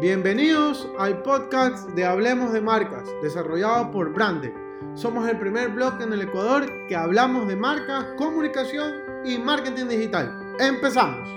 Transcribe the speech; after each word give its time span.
Bienvenidos 0.00 0.86
al 0.96 1.22
podcast 1.24 1.88
de 1.88 2.04
Hablemos 2.04 2.52
de 2.52 2.60
Marcas, 2.60 3.02
desarrollado 3.20 3.90
por 3.90 4.12
Brande. 4.12 4.54
Somos 4.94 5.28
el 5.28 5.36
primer 5.40 5.70
blog 5.70 6.00
en 6.00 6.12
el 6.12 6.22
Ecuador 6.22 6.70
que 6.86 6.94
hablamos 6.94 7.48
de 7.48 7.56
marcas, 7.56 8.06
comunicación 8.16 8.94
y 9.24 9.38
marketing 9.38 9.86
digital. 9.86 10.54
¡Empezamos! 10.60 11.28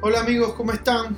Hola 0.00 0.22
amigos, 0.22 0.54
¿cómo 0.54 0.72
están? 0.72 1.16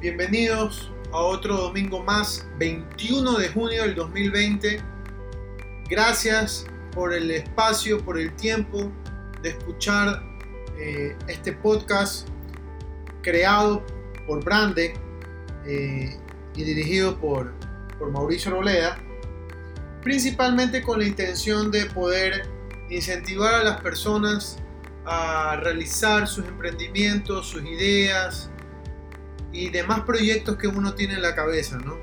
Bienvenidos 0.00 0.90
a 1.12 1.18
otro 1.18 1.54
domingo 1.54 2.02
más, 2.02 2.46
21 2.56 3.32
de 3.34 3.48
junio 3.50 3.82
del 3.82 3.94
2020. 3.94 4.91
Gracias 5.92 6.64
por 6.94 7.12
el 7.12 7.30
espacio, 7.30 8.02
por 8.02 8.18
el 8.18 8.34
tiempo 8.36 8.90
de 9.42 9.50
escuchar 9.50 10.22
eh, 10.78 11.14
este 11.28 11.52
podcast 11.52 12.28
creado 13.20 13.84
por 14.26 14.42
Brande 14.42 14.94
eh, 15.66 16.18
y 16.56 16.64
dirigido 16.64 17.20
por, 17.20 17.52
por 17.98 18.10
Mauricio 18.10 18.52
Roleda, 18.52 18.96
principalmente 20.00 20.80
con 20.80 20.98
la 20.98 21.06
intención 21.06 21.70
de 21.70 21.84
poder 21.84 22.48
incentivar 22.88 23.52
a 23.56 23.62
las 23.62 23.82
personas 23.82 24.56
a 25.04 25.56
realizar 25.56 26.26
sus 26.26 26.46
emprendimientos, 26.46 27.48
sus 27.48 27.64
ideas 27.66 28.48
y 29.52 29.68
demás 29.68 30.00
proyectos 30.06 30.56
que 30.56 30.68
uno 30.68 30.94
tiene 30.94 31.16
en 31.16 31.22
la 31.22 31.34
cabeza, 31.34 31.76
¿no? 31.76 31.98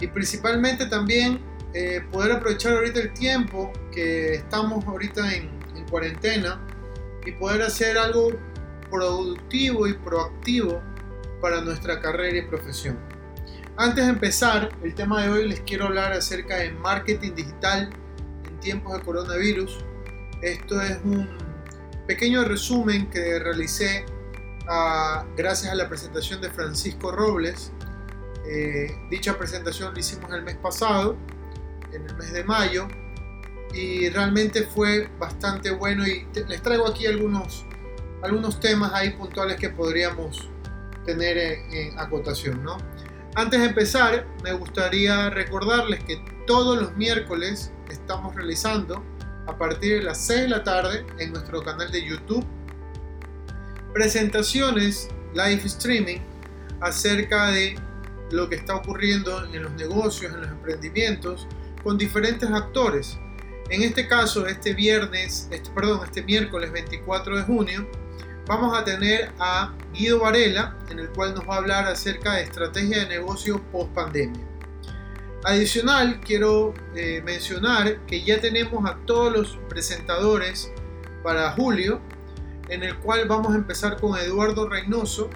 Y 0.00 0.08
principalmente 0.08 0.84
también 0.84 1.40
eh, 1.74 2.04
poder 2.10 2.32
aprovechar 2.32 2.74
ahorita 2.74 3.00
el 3.00 3.12
tiempo 3.14 3.72
que 3.92 4.34
estamos 4.34 4.84
ahorita 4.84 5.34
en, 5.34 5.50
en 5.76 5.88
cuarentena 5.88 6.60
y 7.24 7.32
poder 7.32 7.62
hacer 7.62 7.96
algo 7.98 8.30
productivo 8.90 9.86
y 9.86 9.94
proactivo 9.94 10.82
para 11.40 11.60
nuestra 11.60 12.00
carrera 12.00 12.38
y 12.38 12.42
profesión. 12.42 12.98
Antes 13.76 14.04
de 14.04 14.10
empezar, 14.10 14.70
el 14.82 14.94
tema 14.94 15.22
de 15.22 15.30
hoy 15.30 15.48
les 15.48 15.60
quiero 15.60 15.86
hablar 15.86 16.12
acerca 16.12 16.56
de 16.56 16.72
marketing 16.72 17.32
digital 17.34 17.90
en 18.46 18.60
tiempos 18.60 18.98
de 18.98 19.02
coronavirus. 19.02 19.78
Esto 20.42 20.80
es 20.82 20.98
un 21.04 21.26
pequeño 22.06 22.44
resumen 22.44 23.08
que 23.08 23.38
realicé 23.38 24.04
ah, 24.68 25.24
gracias 25.36 25.72
a 25.72 25.74
la 25.74 25.88
presentación 25.88 26.42
de 26.42 26.50
Francisco 26.50 27.12
Robles. 27.12 27.72
Eh, 28.46 28.94
dicha 29.10 29.38
presentación 29.38 29.94
la 29.94 30.00
hicimos 30.00 30.30
el 30.32 30.42
mes 30.42 30.56
pasado, 30.56 31.16
en 31.92 32.06
el 32.06 32.16
mes 32.16 32.32
de 32.32 32.44
mayo, 32.44 32.88
y 33.74 34.08
realmente 34.10 34.64
fue 34.64 35.08
bastante 35.18 35.70
bueno 35.70 36.06
y 36.06 36.26
les 36.48 36.62
traigo 36.62 36.86
aquí 36.86 37.06
algunos, 37.06 37.64
algunos 38.22 38.60
temas 38.60 38.92
ahí 38.92 39.10
puntuales 39.10 39.56
que 39.56 39.70
podríamos 39.70 40.48
tener 41.06 41.38
en, 41.38 41.72
en 41.72 41.98
acotación. 41.98 42.62
¿no? 42.62 42.76
Antes 43.34 43.60
de 43.60 43.66
empezar, 43.66 44.26
me 44.44 44.52
gustaría 44.52 45.30
recordarles 45.30 46.04
que 46.04 46.22
todos 46.46 46.80
los 46.80 46.94
miércoles 46.96 47.72
estamos 47.90 48.34
realizando 48.34 49.02
a 49.46 49.56
partir 49.56 49.98
de 49.98 50.02
las 50.02 50.18
6 50.18 50.42
de 50.42 50.48
la 50.48 50.64
tarde 50.64 51.06
en 51.18 51.32
nuestro 51.32 51.62
canal 51.62 51.90
de 51.90 52.04
YouTube. 52.04 52.44
Presentaciones, 53.94 55.08
live 55.34 55.62
streaming 55.64 56.18
acerca 56.80 57.50
de 57.50 57.76
lo 58.30 58.48
que 58.48 58.56
está 58.56 58.76
ocurriendo 58.76 59.44
en 59.46 59.62
los 59.62 59.72
negocios, 59.72 60.32
en 60.32 60.40
los 60.40 60.50
emprendimientos, 60.50 61.46
con 61.82 61.98
diferentes 61.98 62.50
actores. 62.50 63.18
En 63.70 63.82
este 63.82 64.06
caso, 64.06 64.46
este 64.46 64.74
viernes, 64.74 65.48
este, 65.50 65.70
perdón, 65.70 66.00
este 66.04 66.22
miércoles 66.22 66.70
24 66.72 67.36
de 67.38 67.42
junio, 67.42 67.88
vamos 68.46 68.76
a 68.76 68.84
tener 68.84 69.32
a 69.38 69.74
Guido 69.92 70.20
Varela, 70.20 70.76
en 70.90 70.98
el 70.98 71.08
cual 71.10 71.34
nos 71.34 71.48
va 71.48 71.54
a 71.54 71.58
hablar 71.58 71.86
acerca 71.86 72.34
de 72.34 72.42
estrategia 72.42 73.00
de 73.00 73.06
negocio 73.06 73.62
post 73.72 73.92
pandemia. 73.92 74.46
Adicional, 75.44 76.20
quiero 76.20 76.72
eh, 76.94 77.20
mencionar 77.24 77.98
que 78.06 78.22
ya 78.22 78.40
tenemos 78.40 78.88
a 78.88 78.96
todos 79.06 79.32
los 79.32 79.58
presentadores 79.68 80.70
para 81.24 81.50
julio, 81.52 82.00
en 82.68 82.84
el 82.84 82.96
cual 82.98 83.26
vamos 83.26 83.52
a 83.52 83.56
empezar 83.56 84.00
con 84.00 84.16
Eduardo 84.18 84.68
Reynoso, 84.68 85.30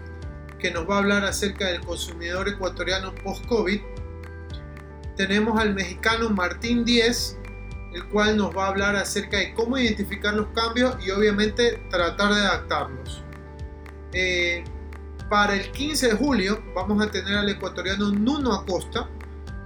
que 0.59 0.71
nos 0.71 0.89
va 0.89 0.97
a 0.97 0.99
hablar 0.99 1.25
acerca 1.25 1.67
del 1.67 1.81
consumidor 1.81 2.49
ecuatoriano 2.49 3.15
post-COVID. 3.17 3.81
Tenemos 5.17 5.59
al 5.59 5.75
mexicano 5.75 6.29
Martín 6.31 6.85
Díez, 6.85 7.39
el 7.95 8.05
cual 8.09 8.37
nos 8.37 8.55
va 8.55 8.67
a 8.67 8.69
hablar 8.69 8.97
acerca 8.97 9.39
de 9.39 9.55
cómo 9.55 9.79
identificar 9.79 10.35
los 10.35 10.49
cambios 10.49 10.97
y 11.05 11.11
obviamente 11.11 11.83
tratar 11.91 12.35
de 12.35 12.41
adaptarlos. 12.41 13.25
Eh, 14.13 14.63
para 15.31 15.55
el 15.55 15.73
15 15.73 16.09
de 16.09 16.15
julio 16.15 16.63
vamos 16.75 17.05
a 17.05 17.11
tener 17.11 17.35
al 17.35 17.49
ecuatoriano 17.49 18.11
Nuno 18.11 18.53
Acosta, 18.53 19.09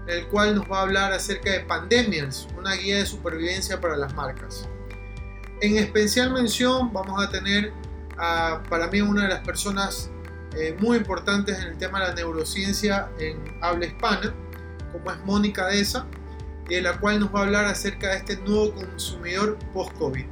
el 0.06 0.26
cual 0.28 0.54
nos 0.54 0.70
va 0.70 0.78
a 0.78 0.82
hablar 0.82 1.12
acerca 1.12 1.50
de 1.50 1.60
pandemias, 1.60 2.46
una 2.56 2.74
guía 2.74 2.98
de 2.98 3.06
supervivencia 3.06 3.80
para 3.80 3.96
las 3.96 4.14
marcas. 4.14 4.68
En 5.60 5.76
especial 5.76 6.32
mención 6.32 6.92
vamos 6.92 7.22
a 7.22 7.28
tener 7.28 7.72
a, 8.16 8.62
para 8.70 8.86
mí 8.86 9.00
una 9.00 9.24
de 9.24 9.28
las 9.28 9.40
personas 9.40 10.10
eh, 10.56 10.76
muy 10.80 10.96
importantes 10.96 11.58
en 11.58 11.68
el 11.68 11.78
tema 11.78 12.00
de 12.00 12.08
la 12.08 12.14
neurociencia 12.14 13.10
en 13.18 13.36
habla 13.60 13.86
hispana, 13.86 14.34
como 14.92 15.10
es 15.10 15.18
Mónica 15.24 15.66
Deza, 15.66 16.06
de 16.68 16.80
la 16.82 16.98
cual 16.98 17.20
nos 17.20 17.34
va 17.34 17.40
a 17.40 17.42
hablar 17.44 17.64
acerca 17.66 18.08
de 18.08 18.16
este 18.18 18.36
nuevo 18.38 18.72
consumidor 18.74 19.58
post-COVID. 19.72 20.26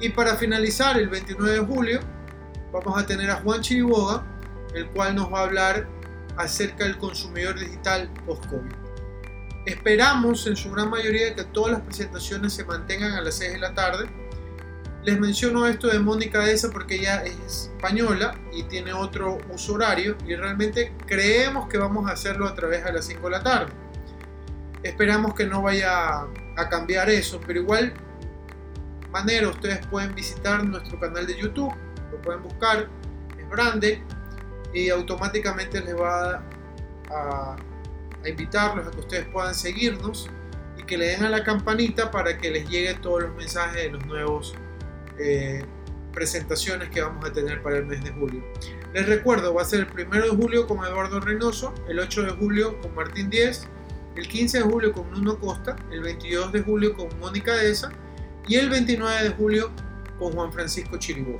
Y 0.00 0.08
para 0.10 0.36
finalizar, 0.36 0.98
el 0.98 1.08
29 1.08 1.52
de 1.52 1.66
julio, 1.66 2.00
vamos 2.72 2.98
a 2.98 3.06
tener 3.06 3.30
a 3.30 3.36
Juan 3.36 3.60
Chiriboga, 3.60 4.24
el 4.74 4.88
cual 4.90 5.14
nos 5.14 5.32
va 5.32 5.40
a 5.40 5.42
hablar 5.44 5.88
acerca 6.36 6.84
del 6.84 6.98
consumidor 6.98 7.58
digital 7.58 8.10
post-COVID. 8.26 8.72
Esperamos 9.66 10.46
en 10.46 10.56
su 10.56 10.70
gran 10.70 10.90
mayoría 10.90 11.34
que 11.34 11.44
todas 11.44 11.72
las 11.72 11.80
presentaciones 11.80 12.52
se 12.52 12.64
mantengan 12.64 13.12
a 13.12 13.20
las 13.20 13.34
6 13.36 13.54
de 13.54 13.58
la 13.58 13.74
tarde. 13.74 14.06
Les 15.06 15.20
menciono 15.20 15.68
esto 15.68 15.86
de 15.86 16.00
Mónica 16.00 16.50
Esa 16.50 16.68
porque 16.68 16.96
ella 16.96 17.22
es 17.22 17.70
española 17.76 18.36
y 18.52 18.64
tiene 18.64 18.92
otro 18.92 19.38
uso 19.52 19.74
horario 19.74 20.16
y 20.26 20.34
realmente 20.34 20.92
creemos 21.06 21.68
que 21.68 21.78
vamos 21.78 22.10
a 22.10 22.14
hacerlo 22.14 22.48
a 22.48 22.56
través 22.56 22.82
de 22.82 22.92
las 22.92 23.04
5 23.04 23.22
de 23.22 23.30
la 23.30 23.40
tarde. 23.40 23.72
Esperamos 24.82 25.34
que 25.34 25.46
no 25.46 25.62
vaya 25.62 26.22
a 26.56 26.68
cambiar 26.68 27.08
eso, 27.08 27.40
pero 27.46 27.60
igual 27.60 27.94
manera 29.12 29.48
ustedes 29.48 29.86
pueden 29.86 30.12
visitar 30.12 30.64
nuestro 30.64 30.98
canal 30.98 31.24
de 31.24 31.38
YouTube, 31.40 31.72
lo 32.10 32.20
pueden 32.22 32.42
buscar, 32.42 32.88
es 33.38 33.48
grande 33.48 34.02
y 34.74 34.90
automáticamente 34.90 35.82
les 35.82 35.94
va 35.96 36.42
a, 37.12 37.56
invitarlos 38.24 38.88
a 38.88 38.90
que 38.90 38.98
ustedes 38.98 39.28
puedan 39.28 39.54
seguirnos 39.54 40.28
y 40.76 40.82
que 40.82 40.98
le 40.98 41.10
den 41.10 41.22
a 41.22 41.30
la 41.30 41.44
campanita 41.44 42.10
para 42.10 42.36
que 42.36 42.50
les 42.50 42.68
llegue 42.68 42.94
todos 42.94 43.22
los 43.22 43.36
mensajes 43.36 43.84
de 43.84 43.90
los 43.90 44.04
nuevos 44.04 44.56
eh, 45.18 45.64
presentaciones 46.12 46.88
que 46.88 47.02
vamos 47.02 47.24
a 47.28 47.32
tener 47.32 47.62
para 47.62 47.76
el 47.78 47.86
mes 47.86 48.02
de 48.02 48.10
julio. 48.10 48.42
Les 48.94 49.06
recuerdo, 49.06 49.52
va 49.52 49.62
a 49.62 49.64
ser 49.64 49.80
el 49.80 49.86
primero 49.86 50.24
de 50.24 50.30
julio 50.30 50.66
con 50.66 50.84
Eduardo 50.84 51.20
Reynoso, 51.20 51.74
el 51.88 51.98
8 51.98 52.22
de 52.22 52.30
julio 52.30 52.80
con 52.80 52.94
Martín 52.94 53.28
Díez, 53.28 53.66
el 54.16 54.26
15 54.26 54.58
de 54.58 54.64
julio 54.64 54.92
con 54.92 55.10
Nuno 55.10 55.38
Costa, 55.38 55.76
el 55.90 56.02
22 56.02 56.52
de 56.52 56.62
julio 56.62 56.96
con 56.96 57.08
Mónica 57.20 57.54
Deza 57.54 57.90
y 58.48 58.56
el 58.56 58.70
29 58.70 59.24
de 59.24 59.30
julio 59.30 59.70
con 60.18 60.32
Juan 60.32 60.52
Francisco 60.52 60.96
Chiribó. 60.96 61.36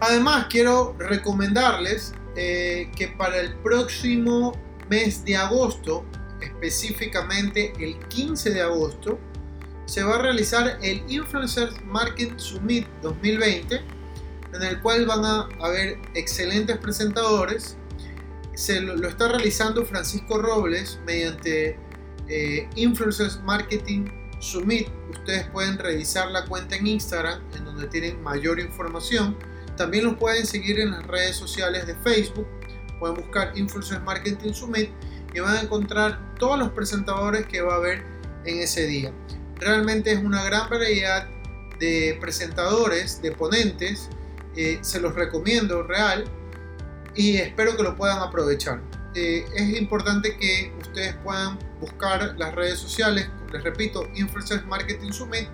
Además, 0.00 0.46
quiero 0.50 0.94
recomendarles 0.98 2.12
eh, 2.36 2.90
que 2.94 3.08
para 3.08 3.40
el 3.40 3.54
próximo 3.56 4.52
mes 4.90 5.24
de 5.24 5.36
agosto, 5.36 6.04
específicamente 6.42 7.72
el 7.80 7.98
15 8.08 8.50
de 8.50 8.60
agosto, 8.60 9.18
se 9.86 10.02
va 10.02 10.16
a 10.16 10.18
realizar 10.18 10.78
el 10.82 11.02
Influencer 11.08 11.70
Market 11.84 12.38
Summit 12.38 12.86
2020, 13.02 13.80
en 14.52 14.62
el 14.62 14.80
cual 14.80 15.06
van 15.06 15.24
a 15.24 15.48
haber 15.60 15.98
excelentes 16.14 16.76
presentadores. 16.78 17.76
Se 18.54 18.80
lo, 18.80 19.08
está 19.08 19.28
realizando 19.28 19.84
Francisco 19.84 20.38
Robles 20.38 20.98
mediante 21.06 21.78
eh, 22.28 22.68
Influencers 22.74 23.40
Marketing 23.42 24.06
Summit. 24.40 24.88
Ustedes 25.10 25.46
pueden 25.48 25.78
revisar 25.78 26.30
la 26.30 26.44
cuenta 26.44 26.76
en 26.76 26.86
Instagram, 26.86 27.40
en 27.56 27.64
donde 27.64 27.86
tienen 27.86 28.22
mayor 28.22 28.60
información 28.60 29.36
también 29.76 30.04
los 30.04 30.16
pueden 30.16 30.46
seguir 30.46 30.80
en 30.80 30.92
las 30.92 31.06
redes 31.06 31.36
sociales 31.36 31.86
de 31.86 31.94
Facebook. 31.96 32.46
Pueden 32.98 33.16
buscar 33.16 33.52
Influencers 33.56 34.02
Marketing 34.02 34.52
Summit 34.52 34.90
y 35.34 35.40
van 35.40 35.56
a 35.56 35.60
encontrar 35.60 36.34
todos 36.38 36.58
los 36.58 36.70
presentadores 36.70 37.46
que 37.46 37.60
va 37.60 37.74
a 37.74 37.76
haber 37.76 38.02
en 38.44 38.60
ese 38.60 38.86
día. 38.86 39.12
Realmente 39.58 40.12
es 40.12 40.18
una 40.18 40.44
gran 40.44 40.68
variedad 40.68 41.28
de 41.78 42.16
presentadores, 42.20 43.20
de 43.22 43.32
ponentes. 43.32 44.08
Eh, 44.56 44.78
se 44.80 45.00
los 45.00 45.14
recomiendo 45.14 45.82
real 45.82 46.24
y 47.14 47.36
espero 47.36 47.76
que 47.76 47.82
lo 47.82 47.96
puedan 47.96 48.18
aprovechar. 48.18 48.80
Eh, 49.14 49.46
es 49.54 49.78
importante 49.78 50.36
que 50.36 50.72
ustedes 50.78 51.14
puedan 51.24 51.58
buscar 51.80 52.34
las 52.36 52.54
redes 52.54 52.78
sociales, 52.78 53.28
les 53.50 53.64
repito, 53.64 54.06
Influencers 54.14 54.66
Marketing 54.66 55.10
Summit, 55.10 55.48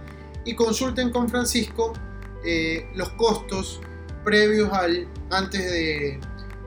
y 0.45 0.57
consulten 0.57 1.11
con 1.11 1.29
Francisco 1.29 1.93
eh, 2.45 2.89
los 2.97 3.11
costos 3.11 3.81
previos 4.25 4.73
al, 4.73 5.07
antes 5.31 5.65
de, 5.71 6.19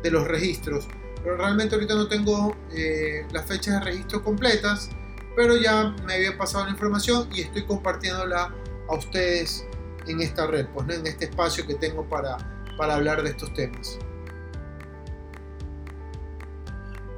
de, 0.04 0.12
los 0.12 0.26
registros. 0.26 0.88
Pero 1.22 1.36
realmente 1.36 1.76
ahorita 1.76 1.96
no 1.96 2.08
tengo 2.08 2.56
eh, 2.72 3.26
las 3.34 3.46
fechas 3.46 3.80
de 3.80 3.92
registro 3.92 4.24
completas, 4.24 4.90
pero 5.36 5.58
ya 5.58 5.94
me 6.06 6.14
había 6.14 6.38
pasado 6.38 6.66
la 6.66 6.72
información 6.72 7.28
y 7.34 7.42
estoy 7.42 7.66
compartiéndola 7.66 8.54
a 8.88 8.96
ustedes 8.96 9.66
en 10.08 10.22
esta 10.22 10.48
red, 10.48 10.68
pues, 10.68 10.88
en 10.90 11.06
este 11.06 11.26
espacio 11.26 11.66
que 11.68 11.76
tengo 11.76 12.08
para, 12.08 12.38
para 12.78 12.96
hablar 12.96 13.24
de 13.24 13.32
estos 13.32 13.54
temas. 13.54 14.00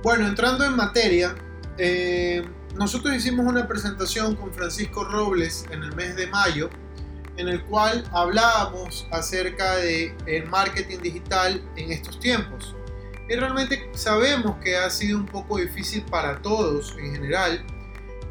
Bueno, 0.03 0.27
entrando 0.27 0.63
en 0.65 0.75
materia, 0.75 1.35
eh, 1.77 2.47
nosotros 2.75 3.15
hicimos 3.15 3.45
una 3.45 3.67
presentación 3.67 4.35
con 4.35 4.53
Francisco 4.53 5.03
Robles 5.03 5.65
en 5.71 5.83
el 5.83 5.95
mes 5.95 6.15
de 6.15 6.27
mayo, 6.27 6.69
en 7.35 7.49
el 7.49 7.63
cual 7.65 8.03
hablábamos 8.13 9.07
acerca 9.11 9.75
de 9.75 10.15
el 10.25 10.47
marketing 10.47 10.99
digital 10.99 11.61
en 11.75 11.91
estos 11.91 12.19
tiempos. 12.19 12.75
Y 13.29 13.35
realmente 13.35 13.91
sabemos 13.93 14.55
que 14.63 14.77
ha 14.77 14.89
sido 14.89 15.17
un 15.17 15.25
poco 15.25 15.57
difícil 15.57 16.03
para 16.03 16.41
todos 16.41 16.95
en 16.97 17.13
general 17.13 17.65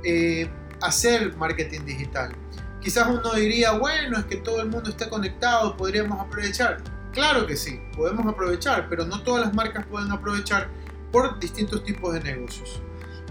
eh, 0.05 0.49
hacer 0.81 1.37
marketing 1.37 1.81
digital. 1.85 2.33
Quizás 2.81 3.09
uno 3.09 3.33
diría, 3.35 3.73
bueno, 3.73 4.19
es 4.19 4.25
que 4.27 4.37
todo 4.37 4.61
el 4.61 4.69
mundo 4.69 4.91
está 4.91 5.09
conectado, 5.09 5.77
podríamos 5.77 6.21
aprovechar. 6.21 6.83
Claro 7.13 7.47
que 7.47 7.57
sí, 7.57 7.81
podemos 7.97 8.27
aprovechar, 8.27 8.89
pero 8.89 9.07
no 9.07 9.23
todas 9.23 9.47
las 9.47 9.55
marcas 9.55 9.87
pueden 9.87 10.13
aprovechar 10.13 10.69
por 11.11 11.39
distintos 11.41 11.83
tipos 11.83 12.15
de 12.15 12.21
negocios. 12.21 12.81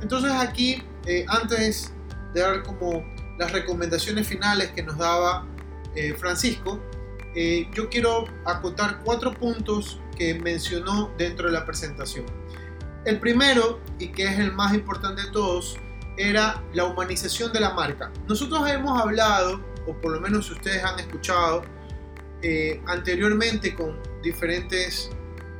Entonces 0.02 0.32
aquí, 0.32 0.84
eh, 1.06 1.26
antes 1.28 1.94
de 2.34 2.42
dar 2.42 2.64
como 2.64 3.06
las 3.38 3.52
recomendaciones 3.52 4.28
finales 4.28 4.72
que 4.72 4.84
nos 4.84 4.98
daba 4.98 5.46
eh, 5.96 6.14
Francisco, 6.18 6.80
eh, 7.36 7.70
yo 7.74 7.90
quiero 7.90 8.26
acotar 8.46 9.02
cuatro 9.04 9.34
puntos 9.34 10.00
que 10.18 10.34
mencionó 10.36 11.12
dentro 11.18 11.48
de 11.48 11.54
la 11.54 11.66
presentación. 11.66 12.26
El 13.06 13.20
primero, 13.20 13.80
y 14.00 14.08
que 14.08 14.24
es 14.24 14.40
el 14.40 14.52
más 14.54 14.74
importante 14.74 15.22
de 15.24 15.32
todos, 15.32 15.78
era 16.18 16.64
la 16.74 16.86
humanización 16.86 17.52
de 17.52 17.60
la 17.60 17.74
marca. 17.74 18.12
Nosotros 18.28 18.70
hemos 18.70 19.00
hablado, 19.00 19.62
o 19.88 19.94
por 19.94 20.12
lo 20.12 20.22
menos 20.22 20.50
ustedes 20.50 20.84
han 20.84 21.00
escuchado 21.00 21.64
anteriormente 22.86 23.74
con 23.74 23.98
diferentes 24.22 25.10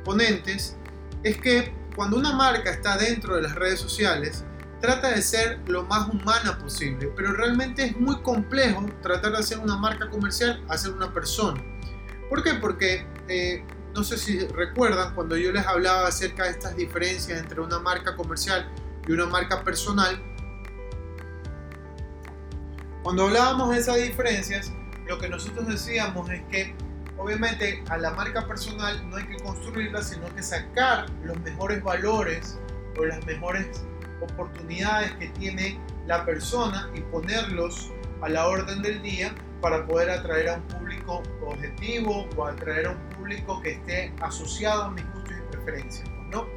ponentes, 0.04 0.76
es 1.24 1.36
que 1.38 1.74
cuando 1.96 2.16
una 2.16 2.32
marca 2.32 2.70
está 2.70 2.96
dentro 2.96 3.34
de 3.34 3.42
las 3.42 3.54
redes 3.56 3.80
sociales, 3.80 4.44
trata 4.80 5.10
de 5.10 5.22
ser 5.22 5.60
lo 5.66 5.84
más 5.84 6.08
humana 6.08 6.58
posible, 6.58 7.10
pero 7.16 7.32
realmente 7.32 7.84
es 7.84 7.96
muy 7.96 8.20
complejo 8.20 8.86
tratar 9.02 9.32
de 9.32 9.38
hacer 9.38 9.58
una 9.58 9.76
marca 9.76 10.08
comercial 10.10 10.62
a 10.68 10.76
ser 10.76 10.92
una 10.92 11.12
persona. 11.12 11.60
¿Por 12.28 12.42
qué? 12.42 12.54
Porque 12.54 13.06
eh, 13.28 13.64
no 13.94 14.04
sé 14.04 14.18
si 14.18 14.38
recuerdan 14.38 15.14
cuando 15.14 15.36
yo 15.36 15.50
les 15.52 15.66
hablaba 15.66 16.06
acerca 16.06 16.44
de 16.44 16.50
estas 16.50 16.76
diferencias 16.76 17.40
entre 17.40 17.60
una 17.60 17.78
marca 17.78 18.14
comercial 18.14 18.70
y 19.08 19.12
una 19.12 19.26
marca 19.26 19.64
personal. 19.64 20.22
Cuando 23.06 23.26
hablábamos 23.26 23.70
de 23.70 23.78
esas 23.78 24.02
diferencias, 24.02 24.72
lo 25.06 25.16
que 25.16 25.28
nosotros 25.28 25.68
decíamos 25.68 26.28
es 26.28 26.42
que 26.50 26.74
obviamente 27.16 27.84
a 27.88 27.98
la 27.98 28.10
marca 28.10 28.48
personal 28.48 29.08
no 29.08 29.14
hay 29.14 29.28
que 29.28 29.36
construirla, 29.36 30.02
sino 30.02 30.26
que 30.34 30.42
sacar 30.42 31.06
los 31.22 31.38
mejores 31.42 31.84
valores 31.84 32.58
o 32.98 33.04
las 33.04 33.24
mejores 33.24 33.68
oportunidades 34.20 35.12
que 35.20 35.28
tiene 35.28 35.78
la 36.08 36.24
persona 36.24 36.90
y 36.96 37.00
ponerlos 37.02 37.92
a 38.22 38.28
la 38.28 38.48
orden 38.48 38.82
del 38.82 39.00
día 39.02 39.32
para 39.60 39.86
poder 39.86 40.10
atraer 40.10 40.48
a 40.48 40.54
un 40.54 40.62
público 40.62 41.22
objetivo 41.46 42.28
o 42.36 42.44
atraer 42.44 42.88
a 42.88 42.90
un 42.90 43.10
público 43.10 43.62
que 43.62 43.74
esté 43.74 44.12
asociado 44.20 44.82
a 44.82 44.90
mis 44.90 45.04
gustos 45.12 45.30
y 45.30 45.52
preferencias. 45.52 46.08
¿no? 46.32 46.48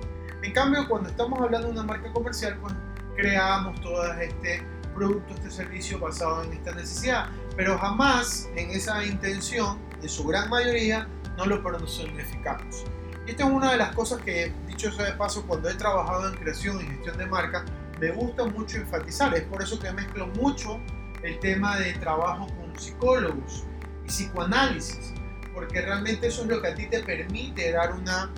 En 0.42 0.52
cambio, 0.52 0.90
cuando 0.90 1.10
estamos 1.10 1.40
hablando 1.42 1.68
de 1.68 1.74
una 1.74 1.84
marca 1.84 2.12
comercial, 2.12 2.58
pues 2.60 2.74
creamos 3.16 3.80
todo 3.82 4.12
este 4.14 4.64
producto, 4.90 5.34
este 5.34 5.52
servicio 5.52 6.00
basado 6.00 6.44
en 6.44 6.54
esta 6.54 6.74
necesidad, 6.74 7.30
pero 7.56 7.78
jamás 7.78 8.50
en 8.56 8.72
esa 8.72 9.04
intención 9.06 9.78
de 10.02 10.10
su 10.10 10.26
gran 10.26 10.50
mayoría, 10.50 11.08
no 11.38 11.46
lo 11.46 11.64
personificamos. 11.64 12.86
Y 13.26 13.32
esta 13.32 13.46
es 13.46 13.50
una 13.50 13.72
de 13.72 13.78
las 13.78 13.96
cosas 13.96 14.22
que, 14.22 14.54
dicho 14.68 14.92
sea 14.92 15.06
de 15.06 15.14
paso, 15.14 15.46
cuando 15.46 15.70
he 15.70 15.76
trabajado 15.76 16.28
en 16.28 16.36
creación 16.36 16.82
y 16.82 16.86
gestión 16.86 17.18
de 17.18 17.26
marca, 17.26 17.64
me 18.00 18.12
gusta 18.12 18.46
mucho 18.46 18.78
enfatizar. 18.78 19.34
Es 19.36 19.44
por 19.44 19.62
eso 19.62 19.80
que 19.80 19.92
mezclo 19.92 20.28
mucho 20.28 20.80
el 21.24 21.40
tema 21.40 21.78
de 21.78 21.94
trabajo 21.94 22.48
con 22.48 22.78
psicólogos 22.80 23.66
y 24.06 24.08
psicoanálisis, 24.08 25.14
porque 25.54 25.82
realmente 25.82 26.28
eso 26.28 26.44
es 26.44 26.48
lo 26.48 26.62
que 26.62 26.68
a 26.70 26.76
ti 26.76 26.88
te 26.88 27.02
permite 27.02 27.72
dar 27.72 27.94
una 27.94 28.32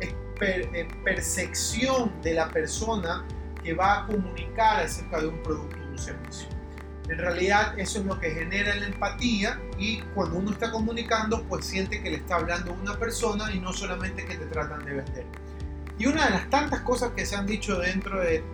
eh, 0.00 0.88
percepción 1.04 2.12
de 2.22 2.34
la 2.34 2.48
persona 2.48 3.24
que 3.62 3.74
va 3.74 4.00
a 4.00 4.06
comunicar 4.06 4.80
acerca 4.84 5.20
de 5.20 5.28
un 5.28 5.42
producto 5.42 5.77
servicio. 5.98 6.48
En 7.08 7.18
realidad 7.18 7.78
eso 7.78 8.00
es 8.00 8.04
lo 8.04 8.20
que 8.20 8.30
genera 8.30 8.74
la 8.74 8.86
empatía 8.86 9.60
y 9.78 10.00
cuando 10.14 10.38
uno 10.38 10.50
está 10.50 10.70
comunicando 10.70 11.42
pues 11.44 11.64
siente 11.64 12.02
que 12.02 12.10
le 12.10 12.16
está 12.18 12.36
hablando 12.36 12.72
una 12.74 12.98
persona 12.98 13.50
y 13.50 13.60
no 13.60 13.72
solamente 13.72 14.26
que 14.26 14.36
te 14.36 14.46
tratan 14.46 14.84
de 14.84 14.92
vender. 14.94 15.26
Y 15.98 16.06
una 16.06 16.26
de 16.26 16.30
las 16.30 16.50
tantas 16.50 16.82
cosas 16.82 17.12
que 17.12 17.24
se 17.24 17.34
han 17.34 17.46
dicho 17.46 17.78
dentro 17.78 18.20
de, 18.20 18.44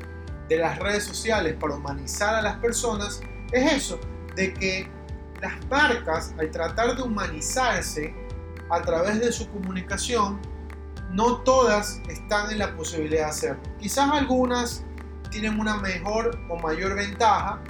de 0.49 0.57
las 0.57 0.79
redes 0.79 1.05
sociales 1.05 1.57
para 1.59 1.75
humanizar 1.75 2.35
a 2.37 2.43
las 2.43 2.57
personas 2.59 3.21
es 3.51 3.73
eso, 3.73 4.01
de 4.37 4.55
que 4.55 4.89
las 5.41 5.65
marcas 5.67 6.33
al 6.39 6.51
tratar 6.51 6.97
de 6.97 7.03
humanizarse 7.03 8.15
a 8.71 8.81
través 8.83 9.21
de 9.21 9.33
su 9.33 9.49
comunicación, 9.51 10.41
no 11.11 11.39
todas 11.39 12.01
están 12.09 12.51
en 12.51 12.59
la 12.59 12.75
posibilidad 12.77 13.25
de 13.25 13.31
hacerlo. 13.31 13.63
Quizás 13.79 14.11
algunas 14.11 14.85
tienen 15.35 15.59
una 15.59 15.77
mejor 15.79 16.39
o 16.49 16.57
mayor 16.57 16.95
ventaja 16.95 17.61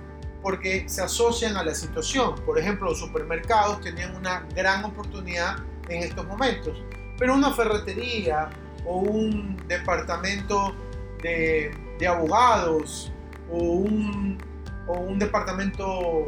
porque 0.42 0.86
se 0.86 1.00
asocian 1.00 1.56
a 1.56 1.64
la 1.64 1.74
situación. 1.74 2.34
Por 2.44 2.58
ejemplo, 2.58 2.90
los 2.90 3.00
supermercados 3.00 3.80
tenían 3.80 4.14
una 4.14 4.46
gran 4.54 4.84
oportunidad 4.84 5.56
en 5.88 6.02
estos 6.02 6.26
momentos, 6.26 6.82
pero 7.18 7.34
una 7.34 7.52
ferretería 7.54 8.50
o 8.84 8.98
un 8.98 9.56
departamento 9.66 10.74
de, 11.22 11.74
abogados 12.06 13.10
o 13.50 13.56
un, 13.56 14.36
o 14.86 14.92
un 14.92 15.18
departamento 15.18 16.26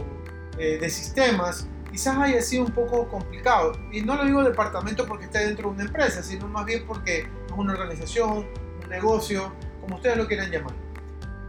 eh, 0.58 0.78
de 0.80 0.88
sistemas 0.88 1.68
quizás 1.92 2.16
haya 2.16 2.40
sido 2.40 2.64
un 2.64 2.72
poco 2.72 3.06
complicado. 3.08 3.72
Y 3.92 4.00
no 4.00 4.16
lo 4.16 4.24
digo 4.24 4.42
departamento 4.42 5.06
porque 5.06 5.26
esté 5.26 5.40
dentro 5.40 5.68
de 5.68 5.74
una 5.74 5.84
empresa, 5.84 6.22
sino 6.22 6.48
más 6.48 6.64
bien 6.64 6.86
porque 6.86 7.20
es 7.20 7.52
una 7.54 7.74
organización, 7.74 8.46
un 8.82 8.88
negocio, 8.88 9.52
como 9.82 9.96
ustedes 9.96 10.16
lo 10.16 10.26
quieran 10.26 10.50
llamar. 10.50 10.85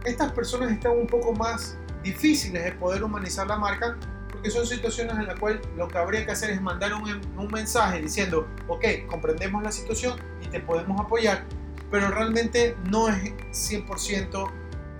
Estas 0.08 0.32
personas 0.32 0.72
están 0.72 0.92
un 0.92 1.06
poco 1.06 1.34
más 1.34 1.76
difíciles 2.02 2.64
de 2.64 2.72
poder 2.72 3.04
humanizar 3.04 3.46
la 3.46 3.58
marca 3.58 3.98
porque 4.30 4.50
son 4.50 4.66
situaciones 4.66 5.14
en 5.16 5.26
las 5.26 5.38
cuales 5.38 5.60
lo 5.76 5.86
que 5.86 5.98
habría 5.98 6.24
que 6.24 6.30
hacer 6.30 6.48
es 6.50 6.62
mandar 6.62 6.94
un, 6.94 7.20
un, 7.36 7.48
mensaje 7.48 8.00
diciendo, 8.00 8.48
ok, 8.68 8.84
comprendemos 9.06 9.62
la 9.62 9.70
situación 9.70 10.18
y 10.40 10.46
te 10.46 10.60
podemos 10.60 10.98
apoyar, 10.98 11.44
pero 11.90 12.08
realmente 12.08 12.74
no 12.84 13.08
es 13.08 13.32
100% 13.52 14.50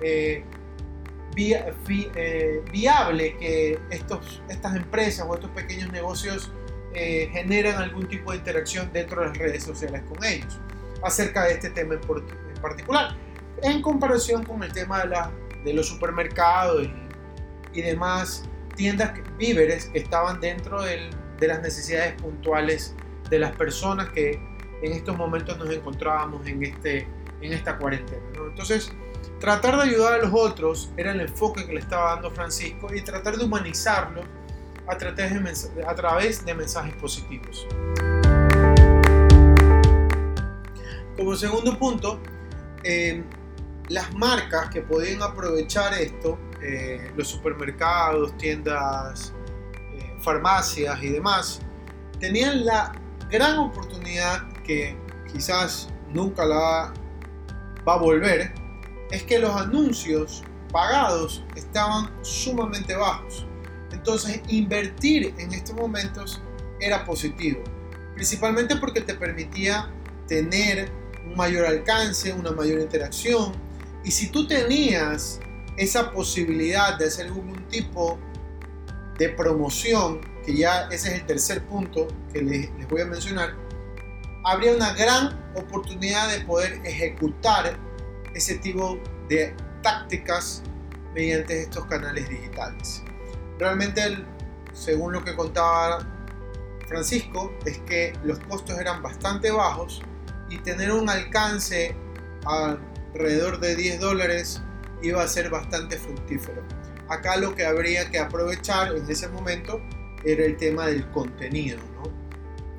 eh, 0.03 0.45
eh, 1.37 2.63
viable 2.71 3.37
que 3.39 3.79
estos, 3.91 4.43
estas 4.51 4.77
empresas 4.77 5.25
o 5.27 5.35
estos 5.35 5.51
pequeños 5.53 5.91
negocios 5.91 6.51
eh, 6.95 7.31
generan 7.33 7.83
algún 7.83 8.09
tipo 8.09 8.33
de 8.33 8.39
interacción 8.39 8.91
dentro 8.93 9.23
de 9.23 9.29
las 9.29 9.39
redes 9.39 9.63
sociales 9.63 10.03
con 10.09 10.23
ellos 10.23 10.59
acerca 11.03 11.45
de 11.45 11.53
este 11.53 11.71
tema 11.71 11.95
en 11.95 12.61
particular, 12.61 13.17
en 13.63 13.83
comparación 13.83 14.45
con 14.45 14.63
el 14.63 14.73
tema 14.73 15.01
de 15.01 15.09
la 15.09 15.33
de 15.65 15.73
los 15.73 15.89
supermercados 15.89 16.87
y, 17.73 17.83
demás 17.83 18.43
tiendas 18.75 19.13
víveres 19.39 19.87
que 19.87 19.99
estaban 19.99 20.41
dentro 20.41 20.83
de 20.83 21.11
las 21.41 21.63
necesidades 21.63 22.21
puntuales 22.21 22.93
de 23.31 23.39
las 23.39 23.55
personas 23.55 24.09
que 24.09 24.41
en 24.83 24.93
estos 24.93 25.17
momentos 25.17 25.57
nos 25.59 25.71
encontrábamos 25.71 26.45
en, 26.49 26.65
este, 26.65 27.07
en 27.41 27.53
esta 27.53 27.79
cuarentena. 27.79 28.23
Entonces, 28.49 28.91
tratar 29.39 29.77
de 29.77 29.83
ayudar 29.83 30.15
a 30.15 30.19
los 30.19 30.33
otros 30.33 30.91
era 30.97 31.13
el 31.13 31.21
enfoque 31.21 31.67
que 31.67 31.73
le 31.73 31.81
estaba 31.81 32.15
dando 32.15 32.33
Francisco 32.33 32.93
y 32.93 33.01
tratar 33.03 33.37
de 33.37 33.45
humanizarlos 33.45 34.25
a 34.89 34.97
través 34.97 35.75
de, 35.75 35.85
a 35.85 35.95
través 35.95 36.45
de 36.45 36.55
mensajes 36.55 36.95
positivos. 36.95 37.67
Como 41.17 41.37
segundo 41.37 41.79
punto, 41.79 42.21
eh, 42.83 43.23
las 43.89 44.15
marcas 44.15 44.69
que 44.71 44.83
podían 44.83 45.23
aprovechar 45.23 45.95
esto, 45.95 46.39
eh, 46.63 47.11
los 47.17 47.29
supermercados, 47.29 48.37
tiendas, 48.37 49.33
eh, 49.95 50.17
farmacias 50.21 51.03
y 51.03 51.11
demás, 51.11 51.61
tenían 52.21 52.65
la 52.65 52.93
gran 53.31 53.59
oportunidad 53.59 54.49
que 54.63 54.97
quizás 55.33 55.89
nunca 56.13 56.45
la 56.45 56.93
va 57.87 57.95
a 57.95 57.99
volver, 57.99 58.53
es 59.11 59.23
que 59.23 59.39
los 59.39 59.55
anuncios 59.55 60.43
pagados 60.71 61.45
estaban 61.57 62.11
sumamente 62.23 62.95
bajos. 62.95 63.47
Entonces, 63.93 64.41
invertir 64.49 65.35
en 65.39 65.53
estos 65.53 65.75
momentos 65.75 66.43
era 66.81 67.05
positivo, 67.05 67.63
principalmente 68.15 68.77
porque 68.77 69.01
te 69.01 69.15
permitía 69.15 69.91
tener 70.27 70.91
un 71.27 71.35
mayor 71.37 71.67
alcance, 71.67 72.33
una 72.33 72.53
mayor 72.53 72.81
interacción. 72.81 73.53
Y 74.05 74.11
si 74.11 74.29
tú 74.29 74.47
tenías 74.47 75.41
esa 75.77 76.11
posibilidad 76.11 76.99
de 76.99 77.07
hacer 77.07 77.27
algún 77.27 77.67
tipo 77.69 78.19
de 79.19 79.29
promoción, 79.31 80.21
que 80.45 80.57
ya 80.57 80.89
ese 80.89 81.09
es 81.09 81.21
el 81.21 81.27
tercer 81.27 81.65
punto 81.67 82.09
que 82.33 82.43
les, 82.43 82.89
voy 82.89 83.03
a 83.03 83.07
mencionar, 83.07 83.55
habría 84.45 84.75
una 84.75 84.93
gran 84.95 85.39
oportunidad 85.55 86.31
de 86.31 86.41
poder 86.45 86.81
ejecutar 86.85 87.77
ese 88.35 88.57
tipo 88.59 88.99
de 89.29 89.55
tácticas 89.83 90.63
mediante 91.15 91.63
estos 91.63 91.85
canales 91.87 92.29
digitales. 92.29 93.03
Realmente, 93.59 94.25
según 94.73 95.13
lo 95.13 95.25
que 95.25 95.35
contaba 95.35 96.07
Francisco, 96.87 97.53
es 97.67 97.79
que 97.81 98.13
los 98.25 98.39
costos 98.41 98.79
eran 98.79 99.03
bastante 99.03 99.51
bajos 99.51 100.01
y 100.49 100.59
tener 100.59 100.93
un 100.93 101.11
alcance 101.11 101.95
alrededor 103.15 103.61
de 103.61 103.77
10 103.77 104.01
dólares 104.01 104.63
iba 105.03 105.23
a 105.23 105.29
ser 105.29 105.51
bastante 105.51 105.97
fructífero. 105.97 106.63
Acá 107.09 107.37
lo 107.37 107.55
que 107.55 107.65
habría 107.65 108.11
que 108.11 108.19
aprovechar 108.19 108.95
en 108.95 109.09
ese 109.11 109.29
momento 109.29 109.81
era 110.25 110.45
el 110.45 110.57
tema 110.57 110.87
del 110.87 111.09
contenido, 111.11 111.79
¿no? 111.95 112.11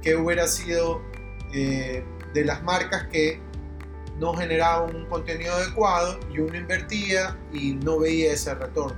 que 0.01 0.15
hubiera 0.15 0.48
sido 0.48 1.01
eh, 1.53 2.03
de 2.33 2.45
las 2.45 2.63
marcas 2.63 3.07
que 3.07 3.41
no 4.19 4.33
generaban 4.33 4.95
un 4.95 5.05
contenido 5.05 5.53
adecuado 5.53 6.19
y 6.31 6.39
uno 6.39 6.55
invertía 6.55 7.38
y 7.53 7.74
no 7.74 8.00
veía 8.00 8.33
ese 8.33 8.53
retorno. 8.53 8.98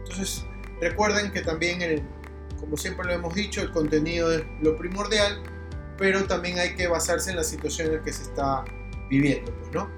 Entonces 0.00 0.44
recuerden 0.80 1.32
que 1.32 1.40
también, 1.40 1.82
el, 1.82 2.02
como 2.58 2.76
siempre 2.76 3.06
lo 3.06 3.12
hemos 3.12 3.34
dicho, 3.34 3.62
el 3.62 3.70
contenido 3.70 4.32
es 4.32 4.44
lo 4.60 4.76
primordial, 4.76 5.42
pero 5.96 6.24
también 6.24 6.58
hay 6.58 6.74
que 6.74 6.88
basarse 6.88 7.30
en 7.30 7.36
la 7.36 7.44
situación 7.44 7.88
en 7.88 7.96
la 7.96 8.02
que 8.02 8.12
se 8.12 8.22
está 8.22 8.64
viviendo, 9.08 9.52
pues, 9.52 9.72
¿no? 9.72 9.90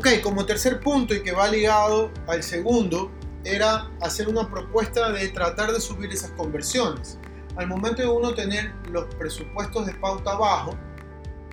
Ok, 0.00 0.22
como 0.22 0.46
tercer 0.46 0.80
punto 0.80 1.14
y 1.14 1.22
que 1.22 1.32
va 1.32 1.46
ligado 1.48 2.10
al 2.26 2.42
segundo, 2.42 3.10
era 3.44 3.90
hacer 4.00 4.28
una 4.28 4.48
propuesta 4.48 5.12
de 5.12 5.28
tratar 5.28 5.72
de 5.72 5.78
subir 5.78 6.10
esas 6.10 6.30
conversiones. 6.30 7.18
Al 7.56 7.66
momento 7.66 8.00
de 8.00 8.08
uno 8.08 8.32
tener 8.32 8.72
los 8.90 9.14
presupuestos 9.16 9.84
de 9.84 9.92
pauta 9.92 10.36
bajo, 10.36 10.74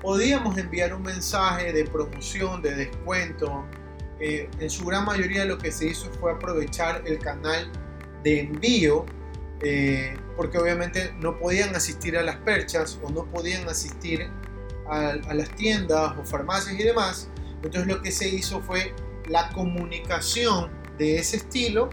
podíamos 0.01 0.58
enviar 0.58 0.94
un 0.94 1.01
mensaje 1.01 1.74
de 1.74 1.84
promoción, 1.84 2.62
de 2.62 2.74
descuento. 2.74 3.66
Eh, 4.22 4.50
en 4.60 4.70
su 4.70 4.86
gran 4.86 5.04
mayoría 5.04 5.44
lo 5.44 5.58
que 5.58 5.70
se 5.70 5.88
hizo 5.88 6.10
fue 6.13 6.32
aprovechar 6.32 7.04
el 7.06 7.20
canal 7.20 7.70
de 8.24 8.39
envío, 8.39 9.06
eh, 9.60 10.18
porque 10.38 10.58
obviamente 10.58 11.13
no 11.20 11.38
podían 11.38 11.75
asistir 11.75 12.18
a 12.18 12.24
las 12.24 12.38
perchas 12.38 12.98
o 13.04 13.10
no 13.10 13.25
podían 13.25 13.68
asistir 13.68 14.32
a, 14.89 15.10
a 15.10 15.34
las 15.34 15.50
tiendas 15.50 16.18
o 16.18 16.24
farmacias 16.24 16.80
y 16.80 16.84
demás. 16.84 17.30
Entonces 17.63 17.87
lo 17.87 18.01
que 18.01 18.11
se 18.11 18.29
hizo 18.29 18.61
fue 18.61 18.93
la 19.27 19.49
comunicación 19.49 20.71
de 20.97 21.17
ese 21.17 21.37
estilo, 21.37 21.89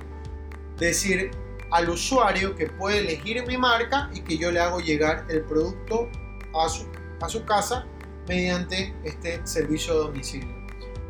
decir 0.78 1.30
al 1.70 1.90
usuario 1.90 2.54
que 2.54 2.66
puede 2.66 2.98
elegir 2.98 3.44
mi 3.46 3.56
marca 3.56 4.10
y 4.12 4.20
que 4.20 4.38
yo 4.38 4.50
le 4.50 4.60
hago 4.60 4.80
llegar 4.80 5.26
el 5.28 5.42
producto 5.42 6.08
a 6.54 6.68
su, 6.68 6.86
a 7.20 7.46
casa 7.46 7.86
mediante 8.28 8.94
este 9.04 9.44
servicio 9.46 9.94
de 9.94 9.98
domicilio. 10.00 10.54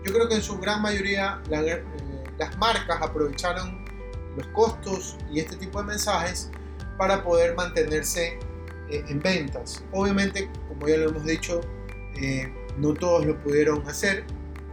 Yo 0.05 0.13
creo 0.13 0.29
que 0.29 0.37
en 0.37 0.43
su 0.43 0.59
gran 0.59 0.83
mayoría 0.83 1.43
eh, 1.51 1.85
las 2.39 2.57
marcas 2.59 3.01
aprovecharon 3.01 3.85
los 4.37 4.47
costos 4.49 5.17
y 5.31 5.41
este 5.41 5.57
tipo 5.57 5.81
de 5.81 5.87
mensajes 5.87 6.51
para 6.99 7.23
poder 7.23 7.55
mantenerse 7.55 8.39
eh, 8.91 9.05
en 9.09 9.21
ventas. 9.21 9.85
Obviamente, 9.93 10.51
como 10.69 10.89
ya 10.89 10.97
lo 10.97 11.11
hemos 11.11 11.25
dicho, 11.25 11.61
eh, 12.17 12.53
no 12.79 12.95
todos 12.95 13.27
lo 13.27 13.39
pudieron 13.43 13.87
hacer 13.89 14.25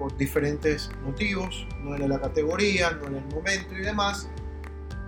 por 0.02 0.18
diferentes 0.18 0.90
motivos, 1.04 1.68
no 1.84 1.94
era 1.94 2.08
la 2.08 2.20
categoría, 2.20 2.90
no 2.90 3.08
era 3.08 3.20
el 3.20 3.26
momento 3.26 3.76
y 3.76 3.82
demás, 3.82 4.28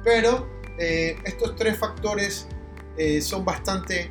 pero 0.04 0.48
eh, 0.78 1.18
estos 1.24 1.56
tres 1.56 1.80
factores 1.80 2.48
eh, 2.96 3.20
son 3.20 3.44
bastante 3.44 4.08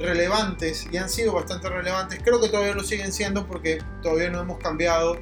relevantes 0.00 0.88
y 0.90 0.96
han 0.96 1.08
sido 1.08 1.34
bastante 1.34 1.68
relevantes, 1.68 2.18
creo 2.24 2.40
que 2.40 2.48
todavía 2.48 2.74
lo 2.74 2.82
siguen 2.82 3.12
siendo 3.12 3.46
porque 3.46 3.78
todavía 4.02 4.28
no 4.28 4.40
hemos 4.40 4.58
cambiado, 4.58 5.16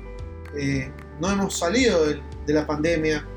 eh, 0.57 0.91
no 1.21 1.31
hemos 1.31 1.59
salido 1.59 2.07
de, 2.07 2.23
de 2.47 2.55
la 2.55 2.67
pandemia, 2.67 3.29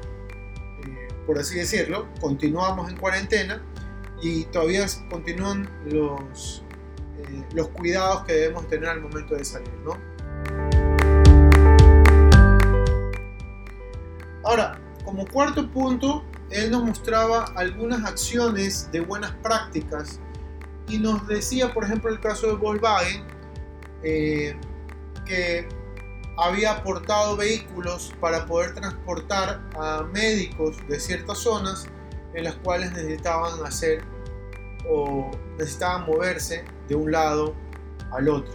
por 1.27 1.37
así 1.37 1.55
decirlo, 1.55 2.07
continuamos 2.21 2.89
en 2.89 2.95
cuarentena 2.95 3.61
y 4.21 4.45
todavía 4.45 4.85
continúan 5.09 5.69
los, 5.87 6.63
los 7.53 7.67
cuidados 7.67 8.23
que 8.23 8.31
debemos 8.31 8.65
tener 8.69 8.87
al 8.87 9.01
momento 9.01 9.35
de 9.35 9.43
salir, 9.43 9.73
¿no? 9.83 10.14
Como 15.15 15.27
cuarto 15.27 15.71
punto, 15.71 16.25
él 16.49 16.71
nos 16.71 16.83
mostraba 16.83 17.45
algunas 17.55 18.03
acciones 18.03 18.91
de 18.91 18.99
buenas 18.99 19.31
prácticas 19.41 20.19
y 20.89 20.97
nos 20.97 21.25
decía, 21.25 21.73
por 21.73 21.85
ejemplo, 21.85 22.09
el 22.09 22.19
caso 22.19 22.47
de 22.47 22.53
Volkswagen, 22.55 23.23
eh, 24.03 24.57
que 25.25 25.69
había 26.37 26.73
aportado 26.73 27.37
vehículos 27.37 28.13
para 28.19 28.45
poder 28.45 28.73
transportar 28.73 29.61
a 29.79 30.03
médicos 30.03 30.75
de 30.89 30.99
ciertas 30.99 31.37
zonas 31.37 31.87
en 32.33 32.43
las 32.43 32.55
cuales 32.55 32.91
necesitaban 32.91 33.65
hacer 33.65 34.03
o 34.89 35.31
necesitaban 35.57 36.05
moverse 36.05 36.65
de 36.89 36.95
un 36.95 37.13
lado 37.13 37.55
al 38.11 38.27
otro. 38.27 38.51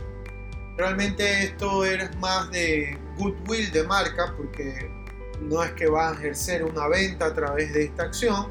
Realmente 0.77 1.45
esto 1.45 1.87
era 1.87 2.11
más 2.21 2.51
de 2.51 2.99
goodwill 3.17 3.73
de 3.73 3.83
marca 3.85 4.35
porque 4.37 5.00
no 5.41 5.63
es 5.63 5.73
que 5.73 5.89
va 5.89 6.11
a 6.11 6.15
ejercer 6.15 6.65
una 6.65 6.87
venta 6.89 7.27
a 7.27 7.35
través 7.35 7.73
de 7.73 7.85
esta 7.85 8.05
acción, 8.05 8.49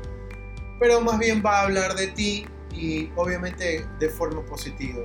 pero 0.79 1.01
más 1.01 1.19
bien 1.19 1.43
va 1.45 1.59
a 1.59 1.63
hablar 1.63 1.95
de 1.95 2.07
ti 2.07 2.45
y 2.71 3.11
obviamente 3.15 3.85
de 3.99 4.09
forma 4.09 4.45
positiva. 4.45 5.03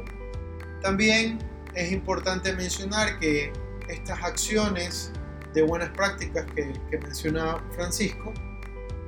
También 0.82 1.38
es 1.74 1.92
importante 1.92 2.52
mencionar 2.54 3.18
que 3.18 3.52
estas 3.88 4.22
acciones 4.22 5.12
de 5.52 5.62
buenas 5.62 5.90
prácticas 5.90 6.46
que, 6.54 6.72
que 6.90 6.98
mencionaba 6.98 7.62
Francisco, 7.74 8.32